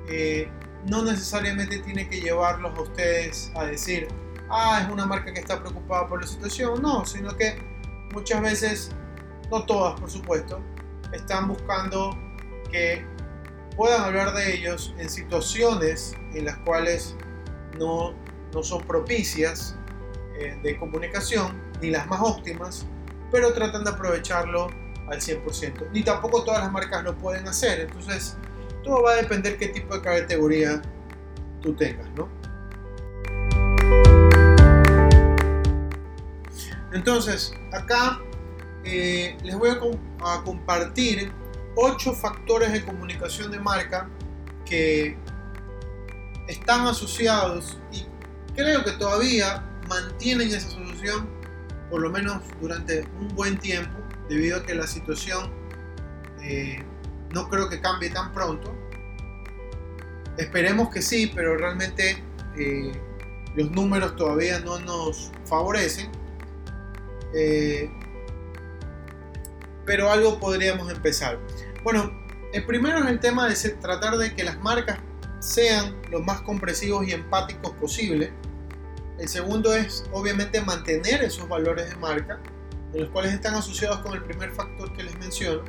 eh, 0.08 0.48
no 0.88 1.02
necesariamente 1.02 1.78
tiene 1.80 2.08
que 2.08 2.20
llevarlos 2.20 2.76
a 2.78 2.82
ustedes 2.82 3.50
a 3.56 3.66
decir, 3.66 4.06
ah, 4.48 4.80
es 4.84 4.92
una 4.92 5.04
marca 5.04 5.32
que 5.32 5.40
está 5.40 5.60
preocupada 5.60 6.06
por 6.06 6.20
la 6.20 6.26
situación, 6.26 6.80
no, 6.80 7.04
sino 7.04 7.36
que 7.36 7.58
muchas 8.12 8.40
veces, 8.40 8.90
no 9.50 9.64
todas 9.64 9.98
por 9.98 10.10
supuesto, 10.10 10.60
están 11.12 11.48
buscando 11.48 12.16
que 12.70 13.04
puedan 13.76 14.02
hablar 14.02 14.34
de 14.34 14.54
ellos 14.54 14.94
en 14.98 15.08
situaciones 15.08 16.14
en 16.34 16.46
las 16.46 16.56
cuales 16.58 17.14
no, 17.78 18.14
no 18.52 18.62
son 18.62 18.82
propicias 18.86 19.76
eh, 20.38 20.58
de 20.62 20.76
comunicación, 20.78 21.60
ni 21.80 21.90
las 21.90 22.06
más 22.06 22.20
óptimas, 22.22 22.86
pero 23.30 23.52
tratan 23.52 23.84
de 23.84 23.90
aprovecharlo 23.90 24.68
al 25.08 25.20
100%. 25.20 25.90
Ni 25.92 26.02
tampoco 26.02 26.44
todas 26.44 26.62
las 26.62 26.72
marcas 26.72 27.04
lo 27.04 27.16
pueden 27.16 27.46
hacer, 27.48 27.80
entonces 27.80 28.36
todo 28.82 29.02
va 29.02 29.12
a 29.12 29.16
depender 29.16 29.58
qué 29.58 29.68
tipo 29.68 29.94
de 29.94 30.02
categoría 30.02 30.80
tú 31.60 31.74
tengas, 31.74 32.08
¿no? 32.10 32.28
Entonces, 36.92 37.52
acá 37.72 38.20
eh, 38.84 39.36
les 39.42 39.58
voy 39.58 39.70
a, 39.70 40.34
a 40.34 40.42
compartir 40.44 41.30
ocho 41.76 42.14
factores 42.14 42.72
de 42.72 42.84
comunicación 42.84 43.50
de 43.50 43.60
marca 43.60 44.08
que 44.64 45.16
están 46.48 46.86
asociados 46.86 47.78
y 47.92 48.06
creo 48.54 48.82
que 48.82 48.92
todavía 48.92 49.62
mantienen 49.88 50.48
esa 50.48 50.70
solución 50.70 51.28
por 51.90 52.00
lo 52.00 52.10
menos 52.10 52.42
durante 52.60 53.06
un 53.20 53.28
buen 53.28 53.58
tiempo 53.58 53.96
debido 54.28 54.58
a 54.58 54.62
que 54.64 54.74
la 54.74 54.86
situación 54.86 55.52
eh, 56.42 56.82
no 57.32 57.48
creo 57.48 57.68
que 57.68 57.80
cambie 57.80 58.10
tan 58.10 58.32
pronto. 58.32 58.74
Esperemos 60.38 60.90
que 60.90 61.02
sí 61.02 61.30
pero 61.34 61.56
realmente 61.56 62.24
eh, 62.56 62.92
los 63.54 63.70
números 63.70 64.16
todavía 64.16 64.60
no 64.60 64.78
nos 64.80 65.30
favorecen. 65.44 66.10
Eh, 67.34 67.90
pero 69.84 70.10
algo 70.10 70.38
podríamos 70.40 70.90
empezar 70.90 71.38
bueno, 71.86 72.10
el 72.52 72.66
primero 72.66 72.98
es 72.98 73.06
el 73.06 73.20
tema 73.20 73.48
de 73.48 73.54
tratar 73.80 74.18
de 74.18 74.34
que 74.34 74.42
las 74.42 74.58
marcas 74.58 74.98
sean 75.38 75.94
lo 76.10 76.18
más 76.18 76.40
compresivos 76.40 77.06
y 77.06 77.12
empáticos 77.12 77.70
posible. 77.74 78.32
El 79.20 79.28
segundo 79.28 79.72
es 79.72 80.04
obviamente 80.10 80.60
mantener 80.62 81.22
esos 81.22 81.48
valores 81.48 81.88
de 81.88 81.94
marca. 81.94 82.40
en 82.92 83.02
los 83.02 83.10
cuales 83.10 83.34
están 83.34 83.54
asociados 83.54 84.00
con 84.00 84.14
el 84.14 84.22
primer 84.24 84.50
factor 84.52 84.92
que 84.94 85.04
les 85.04 85.16
menciono, 85.18 85.62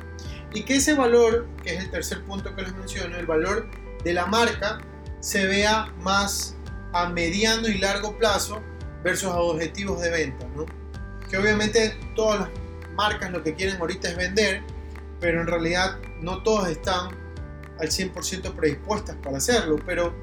y 0.52 0.64
que 0.64 0.76
ese 0.76 0.94
valor, 0.94 1.46
que 1.62 1.74
es 1.74 1.84
el 1.84 1.90
tercer 1.90 2.24
punto 2.24 2.54
que 2.56 2.62
les 2.62 2.74
menciono, 2.74 3.16
el 3.16 3.26
valor 3.26 3.68
de 4.02 4.12
la 4.12 4.26
marca, 4.26 4.78
se 5.20 5.46
vea 5.46 5.92
más 6.00 6.56
a 6.92 7.10
mediano 7.10 7.68
y 7.68 7.78
largo 7.78 8.16
plazo 8.18 8.60
versus 9.04 9.30
a 9.30 9.36
objetivos 9.36 10.00
de 10.00 10.10
venta, 10.10 10.46
¿no? 10.56 10.66
Que 11.30 11.36
obviamente 11.36 11.96
todas 12.16 12.40
las 12.40 12.50
marcas 12.94 13.30
lo 13.30 13.42
que 13.42 13.54
quieren 13.54 13.76
ahorita 13.80 14.08
es 14.08 14.16
vender, 14.16 14.62
pero 15.20 15.40
en 15.40 15.46
realidad 15.46 15.98
no 16.20 16.42
todas 16.42 16.70
están 16.70 17.10
al 17.78 17.88
100% 17.88 18.54
predispuestas 18.54 19.16
para 19.16 19.38
hacerlo, 19.38 19.76
pero 19.86 20.14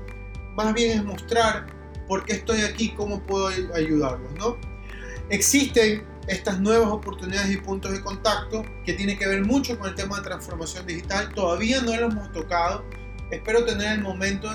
más 0.56 0.74
bien 0.74 1.00
es 1.00 1.04
mostrar 1.04 1.68
por 2.08 2.26
qué 2.26 2.34
estoy 2.34 2.62
aquí, 2.62 2.94
cómo 2.94 3.22
puedo 3.22 3.48
ayudarlos, 3.74 4.32
¿no? 4.34 4.58
Existen 5.30 6.06
estas 6.28 6.60
nuevas 6.60 6.90
oportunidades 6.90 7.52
y 7.52 7.58
puntos 7.58 7.92
de 7.92 8.02
contacto 8.02 8.64
que 8.84 8.94
tiene 8.94 9.18
que 9.18 9.28
ver 9.28 9.44
mucho 9.44 9.78
con 9.78 9.90
el 9.90 9.96
tema 9.96 10.18
de 10.18 10.24
transformación 10.24 10.86
digital. 10.86 11.34
Todavía 11.34 11.82
no 11.82 11.96
lo 11.96 12.08
hemos 12.08 12.32
tocado. 12.32 12.84
Espero 13.32 13.66
tener 13.66 13.94
el 13.94 14.02
momento 14.02 14.50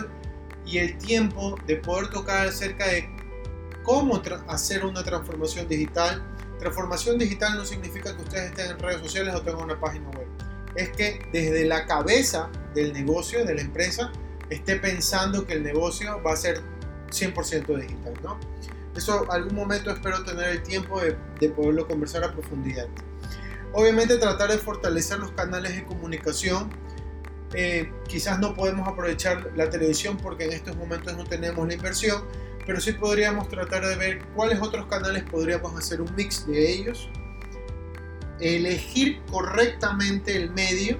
y 0.66 0.78
el 0.78 0.97
tiempo 0.99 1.56
de 1.66 1.76
poder 1.76 2.09
tocar 2.11 2.47
acerca 2.47 2.87
de 2.87 3.09
cómo 3.82 4.20
hacer 4.49 4.85
una 4.85 5.02
transformación 5.02 5.68
digital. 5.68 6.23
Transformación 6.59 7.18
digital 7.18 7.56
no 7.56 7.64
significa 7.64 8.14
que 8.16 8.23
ustedes 8.23 8.50
estén 8.50 8.70
en 8.70 8.78
redes 8.78 9.00
sociales 9.00 9.35
o 9.35 9.42
tengan 9.42 9.64
una 9.64 9.80
página 9.80 10.09
web. 10.11 10.30
Es 10.75 10.91
que 10.91 11.21
desde 11.33 11.65
la 11.65 11.87
cabeza 11.87 12.50
del 12.75 12.93
negocio, 12.93 13.45
de 13.45 13.55
la 13.55 13.61
empresa, 13.61 14.12
esté 14.50 14.77
pensando 14.77 15.47
que 15.47 15.55
el 15.55 15.62
negocio 15.62 16.23
va 16.23 16.33
a 16.33 16.37
ser 16.37 16.61
100% 17.11 17.77
digital, 17.77 18.15
¿no? 18.23 18.39
Eso 18.97 19.31
algún 19.31 19.55
momento 19.55 19.91
espero 19.91 20.25
tener 20.25 20.49
el 20.49 20.62
tiempo 20.62 21.00
de, 21.00 21.17
de 21.41 21.49
poderlo 21.50 21.87
conversar 21.87 22.25
a 22.25 22.33
profundidad. 22.33 22.89
Obviamente 23.73 24.17
tratar 24.17 24.50
de 24.50 24.59
fortalecer 24.59 25.19
los 25.19 25.31
canales 25.33 25.75
de 25.75 25.85
comunicación. 25.85 26.71
Eh, 27.53 27.93
quizás 28.09 28.39
no 28.39 28.55
podemos 28.55 28.89
aprovechar 28.89 29.50
la 29.57 29.71
televisión 29.71 30.17
porque 30.17 30.45
en 30.45 30.53
estos 30.53 30.77
momentos 30.77 31.17
no 31.17 31.25
tenemos 31.25 31.67
la 31.67 31.75
inversión, 31.75 32.25
pero 32.67 32.81
sí 32.81 32.93
podríamos 32.93 33.49
tratar 33.49 33.87
de 33.87 33.97
ver 33.97 34.25
cuáles 34.35 34.61
otros 34.61 34.87
canales 34.87 35.25
podríamos 35.25 35.77
hacer 35.77 36.00
un 36.00 36.15
mix 36.15 36.47
de 36.47 36.73
ellos. 36.73 37.09
Elegir 38.40 39.20
correctamente 39.30 40.37
el 40.37 40.50
medio 40.50 40.99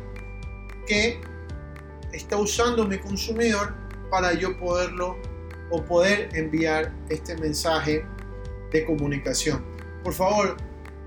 que 0.87 1.21
está 2.13 2.37
usando 2.37 2.87
mi 2.87 2.99
consumidor 2.99 3.75
para 4.11 4.33
yo 4.35 4.59
poderlo 4.59 5.17
o 5.71 5.83
poder 5.85 6.29
enviar 6.35 6.93
este 7.09 7.37
mensaje 7.37 8.05
de 8.73 8.85
comunicación. 8.85 9.65
Por 10.03 10.13
favor, 10.13 10.57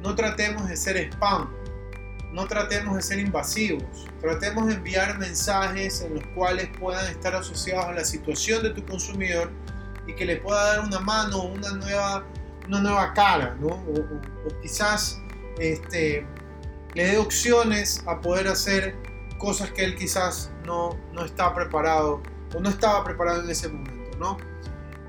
no 0.02 0.16
tratemos 0.16 0.68
de 0.68 0.78
ser 0.78 0.98
spam, 1.12 1.50
no 2.32 2.48
tratemos 2.48 2.96
de 2.96 3.02
ser 3.02 3.20
invasivos, 3.20 4.08
tratemos 4.22 4.68
de 4.68 4.74
enviar 4.74 5.20
mensajes 5.20 6.02
en 6.02 6.16
los 6.16 6.26
cuales 6.36 6.70
puedan 6.80 7.06
estar 7.08 7.36
asociados 7.36 7.86
a 7.86 7.94
la 7.94 8.04
situación 8.04 8.64
de 8.64 8.72
tu 8.72 8.86
consumidor 8.86 9.52
y 10.08 10.14
que 10.14 10.26
le 10.26 10.38
pueda 10.38 10.76
dar 10.76 10.86
una 10.86 11.00
mano, 11.00 11.44
una 11.44 11.72
nueva, 11.72 12.26
una 12.68 12.82
nueva 12.82 13.14
cara, 13.14 13.56
¿no? 13.60 13.68
o, 13.68 14.62
quizás 14.62 15.22
este, 15.60 16.26
le 16.94 17.06
dé 17.06 17.18
opciones 17.18 18.04
a 18.06 18.22
poder 18.22 18.48
hacer 18.48 18.96
cosas 19.38 19.72
que 19.72 19.84
él 19.84 19.96
quizás 19.96 20.52
no, 20.66 20.98
no 21.12 21.26
está 21.26 21.54
preparado 21.54 22.22
o 22.56 22.60
no 22.60 22.70
estaba 22.70 23.04
preparado 23.04 23.44
en 23.44 23.50
ese 23.50 23.68
momento, 23.68 24.18
¿no? 24.18 24.38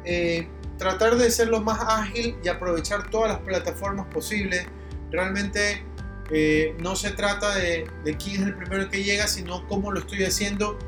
Eh, 0.04 0.48
tratar 0.78 1.16
de 1.16 1.30
ser 1.30 1.48
lo 1.48 1.60
más 1.60 1.80
ágil 1.80 2.36
y 2.42 2.48
aprovechar 2.48 3.10
todas 3.10 3.32
las 3.32 3.40
plataformas 3.40 4.06
posibles. 4.06 4.66
Realmente 5.10 5.84
eh, 6.30 6.76
no 6.80 6.96
se 6.96 7.10
trata 7.10 7.54
de, 7.54 7.88
quién 8.22 8.42
es 8.42 8.48
el 8.48 8.56
primero 8.56 8.88
que 8.88 9.02
llega, 9.02 9.26
sino 9.26 9.66
cómo 9.68 9.92
lo 9.92 10.00
estoy 10.00 10.24
haciendo 10.24 10.78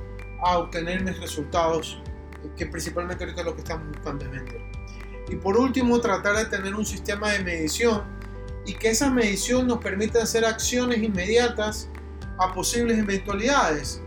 a 0.43 0.59
obtener 0.59 1.03
mis 1.03 1.19
resultados, 1.21 2.03
que 2.57 2.67
principalmente 2.67 3.25
ahorita 3.25 3.43
lo 3.43 3.55
que 3.55 3.63
estamos 3.63 3.89
buscando 3.89 4.25
es 4.25 4.31
vender. 4.31 4.61
Y 5.29 5.37
por 5.37 5.57
último, 5.57 6.01
tratar 6.01 6.37
de 6.37 6.47
tener 6.47 6.75
un 6.75 6.87
sistema 6.87 7.33
de 7.33 7.41
medición 7.41 8.05
y 8.67 8.75
que 8.75 8.91
esa 8.91 9.11
medición 9.11 9.67
nos 9.67 9.79
permita 9.79 10.23
hacer 10.23 10.45
acciones 10.45 11.03
inmediatas 11.03 11.89
a 12.39 12.53
posibles 12.53 12.99
eventualidades. 12.99 14.03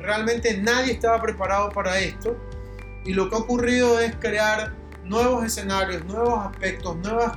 Realmente 0.00 0.56
nadie 0.58 0.92
estaba 0.92 1.20
preparado 1.20 1.70
para 1.70 1.98
esto 1.98 2.36
y 3.04 3.12
lo 3.12 3.28
que 3.28 3.36
ha 3.36 3.38
ocurrido 3.38 4.00
es 4.00 4.14
crear 4.16 4.72
nuevos 5.04 5.44
escenarios, 5.44 6.04
nuevos 6.06 6.46
aspectos, 6.46 6.96
nuevas, 6.96 7.36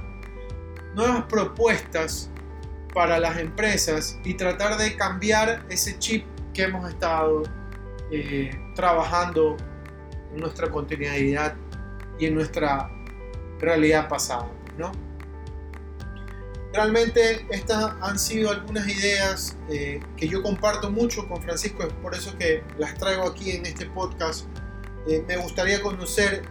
nuevas 0.95 1.23
propuestas 1.23 2.29
para 2.93 3.19
las 3.19 3.37
empresas 3.37 4.17
y 4.23 4.35
tratar 4.35 4.77
de 4.77 4.95
cambiar 4.95 5.65
ese 5.69 5.99
chip 5.99 6.25
que 6.53 6.63
hemos 6.63 6.87
estado 6.89 7.43
eh, 8.11 8.51
trabajando 8.75 9.57
en 10.33 10.39
nuestra 10.39 10.69
continuidad 10.69 11.55
y 12.17 12.25
en 12.27 12.35
nuestra 12.35 12.89
realidad 13.59 14.07
pasada. 14.07 14.47
¿no? 14.77 14.91
Realmente 16.77 17.43
estas 17.49 17.95
han 18.01 18.19
sido 18.19 18.51
algunas 18.51 18.87
ideas 18.87 19.57
eh, 19.67 19.99
que 20.15 20.27
yo 20.27 20.43
comparto 20.43 20.91
mucho 20.91 21.27
con 21.27 21.41
Francisco, 21.41 21.81
es 21.81 21.91
por 22.03 22.13
eso 22.13 22.37
que 22.37 22.63
las 22.77 22.93
traigo 22.93 23.27
aquí 23.27 23.49
en 23.49 23.65
este 23.65 23.87
podcast 23.87 24.45
eh, 25.07 25.25
me 25.27 25.37
gustaría 25.37 25.81
conocer 25.81 26.43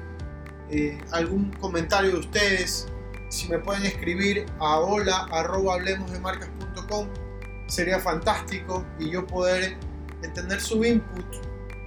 eh, 0.68 0.98
algún 1.12 1.52
comentario 1.60 2.10
de 2.10 2.16
ustedes. 2.16 2.88
Si 3.28 3.48
me 3.48 3.60
pueden 3.60 3.84
escribir 3.84 4.46
a 4.58 4.80
hola 4.80 5.28
sería 7.68 8.00
fantástico 8.00 8.84
y 8.98 9.10
yo 9.10 9.24
poder 9.24 9.76
entender 10.24 10.60
su 10.60 10.84
input 10.84 11.36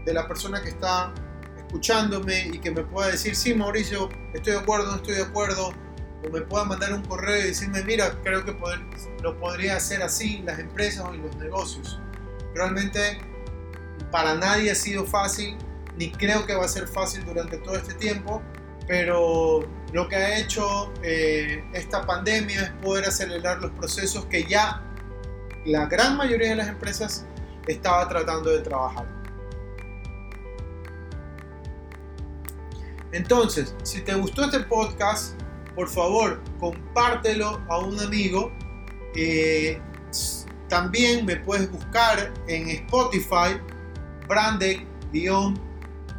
de 0.05 0.13
la 0.13 0.25
persona 0.29 0.61
que 0.61 0.69
está 0.69 1.13
escuchándome 1.57 2.47
y 2.53 2.59
que 2.59 2.71
me 2.71 2.83
pueda 2.83 3.11
decir, 3.11 3.35
sí, 3.35 3.53
Mauricio, 3.53 4.07
estoy 4.33 4.53
de 4.53 4.59
acuerdo, 4.59 4.91
no 4.91 4.95
estoy 4.95 5.15
de 5.15 5.23
acuerdo, 5.23 5.73
o 6.25 6.29
me 6.29 6.41
pueda 6.41 6.65
mandar 6.65 6.93
un 6.93 7.03
correo 7.03 7.39
y 7.39 7.47
decirme, 7.47 7.83
mira, 7.83 8.11
creo 8.23 8.43
que 8.43 8.55
lo 9.21 9.39
podría 9.39 9.77
hacer 9.77 10.01
así 10.01 10.41
las 10.43 10.59
empresas 10.59 11.05
y 11.13 11.17
los 11.17 11.35
negocios. 11.37 11.99
Realmente 12.53 13.19
para 14.11 14.35
nadie 14.35 14.71
ha 14.71 14.75
sido 14.75 15.05
fácil 15.05 15.57
ni 15.97 16.11
creo 16.11 16.45
que 16.45 16.55
va 16.55 16.65
a 16.65 16.67
ser 16.67 16.87
fácil 16.87 17.25
durante 17.25 17.57
todo 17.57 17.75
este 17.75 17.93
tiempo, 17.93 18.41
pero 18.87 19.67
lo 19.91 20.07
que 20.07 20.15
ha 20.15 20.39
hecho 20.39 20.93
eh, 21.03 21.63
esta 21.73 22.05
pandemia 22.05 22.61
es 22.61 22.69
poder 22.81 23.05
acelerar 23.05 23.59
los 23.59 23.71
procesos 23.71 24.25
que 24.25 24.45
ya 24.45 24.81
la 25.65 25.87
gran 25.87 26.15
mayoría 26.15 26.49
de 26.49 26.55
las 26.55 26.69
empresas 26.69 27.25
estaba 27.67 28.07
tratando 28.07 28.49
de 28.49 28.59
trabajar. 28.59 29.05
Entonces, 33.11 33.75
si 33.83 34.01
te 34.01 34.13
gustó 34.13 34.45
este 34.45 34.61
podcast, 34.61 35.33
por 35.75 35.87
favor, 35.87 36.41
compártelo 36.59 37.61
a 37.69 37.79
un 37.79 37.99
amigo. 37.99 38.51
Eh, 39.15 39.81
también 40.67 41.25
me 41.25 41.35
puedes 41.37 41.71
buscar 41.71 42.31
en 42.47 42.69
Spotify, 42.69 43.59
brande-, 44.27 44.85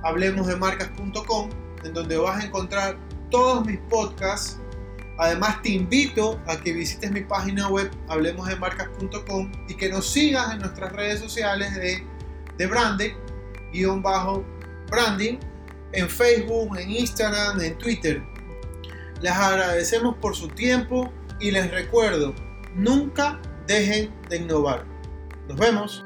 hablemosdemarcas.com, 0.03 1.51
en 1.85 1.95
donde 1.95 2.17
vas 2.17 2.43
a 2.43 2.47
encontrar 2.47 2.99
todos 3.31 3.67
mis 3.67 3.79
podcasts. 3.89 4.59
Además, 5.19 5.61
te 5.63 5.71
invito 5.71 6.41
a 6.47 6.57
que 6.57 6.73
visites 6.73 7.11
mi 7.11 7.21
página 7.21 7.69
web 7.69 7.91
hablemosdemarcas.com 8.09 9.53
y 9.69 9.75
que 9.75 9.91
nos 9.91 10.11
sigas 10.11 10.53
en 10.55 10.61
nuestras 10.61 10.93
redes 10.93 11.21
sociales 11.21 11.75
de, 11.75 12.03
de 12.57 12.67
branding, 12.67 13.13
guion 13.73 14.03
bajo 14.03 14.45
branding, 14.91 15.39
en 15.93 16.09
Facebook, 16.09 16.77
en 16.79 16.91
Instagram, 16.91 17.61
en 17.61 17.77
Twitter. 17.79 18.23
Les 19.21 19.33
agradecemos 19.33 20.17
por 20.17 20.35
su 20.35 20.49
tiempo 20.49 21.11
y 21.41 21.51
les 21.51 21.71
recuerdo, 21.71 22.35
nunca 22.75 23.41
dejen 23.67 24.11
de 24.29 24.39
innovar. 24.39 24.87
Nos 25.49 25.59
vemos. 25.59 26.05